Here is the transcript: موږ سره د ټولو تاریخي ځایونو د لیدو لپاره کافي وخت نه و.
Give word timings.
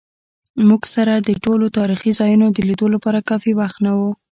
موږ 0.67 0.81
سره 0.95 1.13
د 1.17 1.29
ټولو 1.43 1.65
تاریخي 1.77 2.11
ځایونو 2.19 2.45
د 2.51 2.57
لیدو 2.67 2.87
لپاره 2.95 3.25
کافي 3.29 3.51
وخت 3.59 3.77
نه 3.85 3.91
و. 3.97 3.99